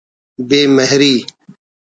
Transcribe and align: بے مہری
بے 0.47 0.59
مہری 0.75 1.15